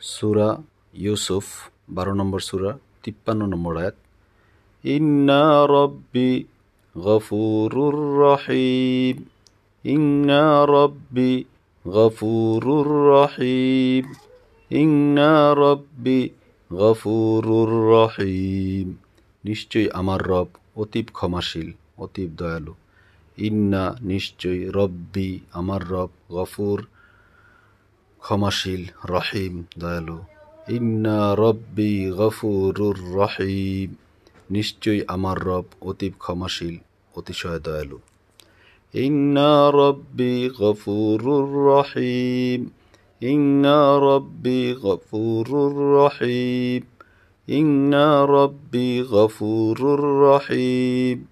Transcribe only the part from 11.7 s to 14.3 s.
গফুরুর রহিম।